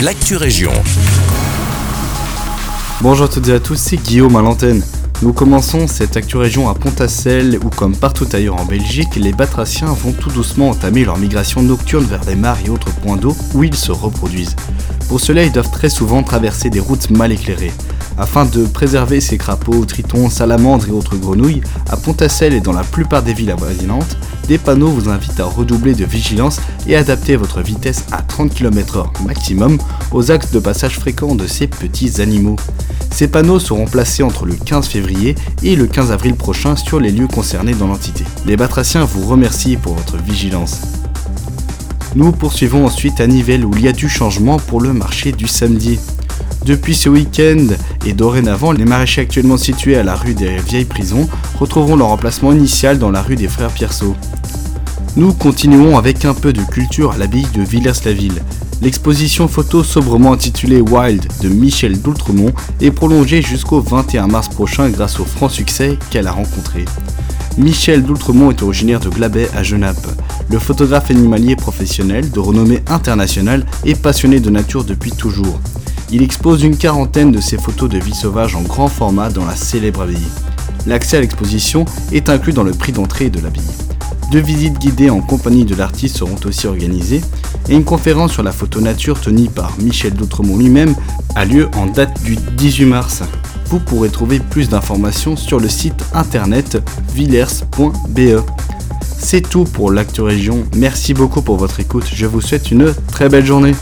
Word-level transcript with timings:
l'actu 0.00 0.36
région. 0.36 0.72
Bonjour 3.00 3.26
à 3.26 3.28
toutes 3.28 3.48
et 3.48 3.52
à 3.52 3.60
tous, 3.60 3.76
c'est 3.76 3.96
Guillaume 3.96 4.36
à 4.36 4.42
l'antenne. 4.42 4.82
Nous 5.22 5.32
commençons 5.32 5.86
cette 5.86 6.16
actu 6.18 6.36
région 6.36 6.68
à 6.68 6.74
Pontacelle 6.74 7.58
où 7.64 7.70
comme 7.70 7.96
partout 7.96 8.26
ailleurs 8.32 8.60
en 8.60 8.66
Belgique, 8.66 9.16
les 9.16 9.32
batraciens 9.32 9.88
vont 9.88 10.12
tout 10.12 10.30
doucement 10.30 10.70
entamer 10.70 11.04
leur 11.04 11.16
migration 11.16 11.62
nocturne 11.62 12.04
vers 12.04 12.24
les 12.24 12.34
mares 12.34 12.58
et 12.66 12.68
autres 12.68 12.94
points 12.96 13.16
d'eau 13.16 13.34
où 13.54 13.64
ils 13.64 13.74
se 13.74 13.90
reproduisent. 13.90 14.56
Pour 15.08 15.20
cela, 15.20 15.44
ils 15.44 15.52
doivent 15.52 15.70
très 15.70 15.88
souvent 15.88 16.22
traverser 16.22 16.68
des 16.68 16.80
routes 16.80 17.08
mal 17.10 17.32
éclairées. 17.32 17.72
Afin 18.18 18.46
de 18.46 18.64
préserver 18.64 19.20
ces 19.20 19.36
crapauds, 19.36 19.84
tritons, 19.84 20.30
salamandres 20.30 20.88
et 20.88 20.92
autres 20.92 21.16
grenouilles, 21.16 21.60
à 21.88 21.96
Pontacelle 21.96 22.54
et 22.54 22.60
dans 22.60 22.72
la 22.72 22.82
plupart 22.82 23.22
des 23.22 23.34
villes 23.34 23.50
avoisinantes, 23.50 24.16
des 24.48 24.58
panneaux 24.58 24.88
vous 24.88 25.08
invitent 25.08 25.40
à 25.40 25.44
redoubler 25.44 25.94
de 25.94 26.04
vigilance 26.04 26.60
et 26.86 26.96
adapter 26.96 27.36
votre 27.36 27.60
vitesse 27.60 28.04
à 28.12 28.22
30 28.22 28.54
km/h 28.54 29.06
maximum 29.26 29.78
aux 30.12 30.30
axes 30.30 30.52
de 30.52 30.58
passage 30.58 30.98
fréquents 30.98 31.34
de 31.34 31.46
ces 31.46 31.66
petits 31.66 32.20
animaux. 32.20 32.56
Ces 33.10 33.28
panneaux 33.28 33.58
seront 33.58 33.86
placés 33.86 34.22
entre 34.22 34.46
le 34.46 34.54
15 34.54 34.86
février 34.88 35.34
et 35.62 35.76
le 35.76 35.86
15 35.86 36.12
avril 36.12 36.34
prochain 36.34 36.76
sur 36.76 37.00
les 37.00 37.10
lieux 37.10 37.28
concernés 37.28 37.74
dans 37.74 37.86
l'entité. 37.86 38.24
Les 38.46 38.56
batraciens 38.56 39.04
vous 39.04 39.26
remercient 39.26 39.76
pour 39.76 39.94
votre 39.94 40.16
vigilance. 40.16 40.80
Nous 42.14 42.32
poursuivons 42.32 42.86
ensuite 42.86 43.20
à 43.20 43.26
Nivelles 43.26 43.64
où 43.64 43.72
il 43.76 43.84
y 43.84 43.88
a 43.88 43.92
du 43.92 44.08
changement 44.08 44.58
pour 44.58 44.80
le 44.80 44.92
marché 44.92 45.32
du 45.32 45.48
samedi. 45.48 45.98
Depuis 46.66 46.96
ce 46.96 47.08
week-end 47.08 47.64
et 48.04 48.12
dorénavant, 48.12 48.72
les 48.72 48.84
maraîchers 48.84 49.20
actuellement 49.20 49.56
situés 49.56 49.96
à 49.96 50.02
la 50.02 50.16
rue 50.16 50.34
des 50.34 50.56
Vieilles 50.56 50.84
Prisons 50.84 51.28
retrouveront 51.60 51.94
leur 51.94 52.08
emplacement 52.08 52.50
initial 52.50 52.98
dans 52.98 53.12
la 53.12 53.22
rue 53.22 53.36
des 53.36 53.46
Frères 53.46 53.70
Pierceau. 53.70 54.16
Nous 55.14 55.32
continuons 55.32 55.96
avec 55.96 56.24
un 56.24 56.34
peu 56.34 56.52
de 56.52 56.62
culture 56.62 57.12
à 57.12 57.18
l'abbaye 57.18 57.46
de 57.54 57.62
Villers-la-Ville. 57.62 58.42
L'exposition 58.82 59.46
photo 59.46 59.84
sobrement 59.84 60.32
intitulée 60.32 60.80
Wild 60.80 61.24
de 61.40 61.48
Michel 61.48 62.02
Doultremont 62.02 62.52
est 62.80 62.90
prolongée 62.90 63.42
jusqu'au 63.42 63.80
21 63.80 64.26
mars 64.26 64.48
prochain 64.48 64.88
grâce 64.88 65.20
au 65.20 65.24
franc 65.24 65.48
succès 65.48 65.96
qu'elle 66.10 66.26
a 66.26 66.32
rencontré. 66.32 66.84
Michel 67.58 68.02
Doultremont 68.02 68.50
est 68.50 68.62
originaire 68.62 68.98
de 68.98 69.08
Glabet 69.08 69.48
à 69.56 69.62
Genappe. 69.62 70.08
Le 70.50 70.58
photographe 70.58 71.12
animalier 71.12 71.54
professionnel 71.54 72.28
de 72.28 72.40
renommée 72.40 72.82
internationale 72.88 73.64
est 73.84 73.94
passionné 73.94 74.40
de 74.40 74.50
nature 74.50 74.82
depuis 74.82 75.12
toujours. 75.12 75.60
Il 76.12 76.22
expose 76.22 76.62
une 76.62 76.76
quarantaine 76.76 77.32
de 77.32 77.40
ses 77.40 77.58
photos 77.58 77.88
de 77.90 77.98
vie 77.98 78.14
sauvage 78.14 78.54
en 78.54 78.62
grand 78.62 78.86
format 78.86 79.28
dans 79.28 79.44
la 79.44 79.56
célèbre 79.56 80.02
abbaye. 80.02 80.16
L'accès 80.86 81.16
à 81.16 81.20
l'exposition 81.20 81.84
est 82.12 82.28
inclus 82.28 82.52
dans 82.52 82.62
le 82.62 82.70
prix 82.70 82.92
d'entrée 82.92 83.28
de 83.28 83.40
l'abbaye. 83.40 83.62
Deux 84.30 84.40
visites 84.40 84.78
guidées 84.78 85.10
en 85.10 85.20
compagnie 85.20 85.64
de 85.64 85.74
l'artiste 85.74 86.18
seront 86.18 86.38
aussi 86.44 86.68
organisées 86.68 87.22
et 87.68 87.74
une 87.74 87.84
conférence 87.84 88.32
sur 88.32 88.44
la 88.44 88.52
photo 88.52 88.80
nature 88.80 89.20
tenue 89.20 89.48
par 89.48 89.76
Michel 89.80 90.14
Doutremont 90.14 90.56
lui-même 90.56 90.94
a 91.34 91.44
lieu 91.44 91.68
en 91.76 91.86
date 91.86 92.22
du 92.22 92.36
18 92.56 92.84
mars. 92.86 93.22
Vous 93.66 93.80
pourrez 93.80 94.08
trouver 94.08 94.38
plus 94.38 94.68
d'informations 94.68 95.36
sur 95.36 95.58
le 95.58 95.68
site 95.68 96.04
internet 96.14 96.78
villers.be. 97.14 98.42
C'est 99.18 99.48
tout 99.48 99.64
pour 99.64 99.90
l'actu 99.90 100.20
région. 100.20 100.64
Merci 100.76 101.14
beaucoup 101.14 101.42
pour 101.42 101.56
votre 101.56 101.80
écoute. 101.80 102.06
Je 102.12 102.26
vous 102.26 102.40
souhaite 102.40 102.70
une 102.70 102.94
très 103.10 103.28
belle 103.28 103.46
journée. 103.46 103.74